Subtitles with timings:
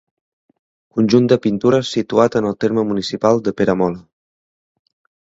[0.99, 4.05] Conjunt de pintures situat en el terme municipal de Peramola.